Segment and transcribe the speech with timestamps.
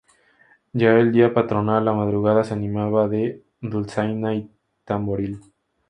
[0.73, 4.49] Ya el día patronal, la madrugada se animaba de dulzaina y
[4.83, 5.39] tamboril.